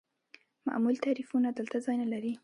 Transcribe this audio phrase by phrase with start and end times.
[0.67, 2.33] معمول تعریفونه دلته ځای نلري.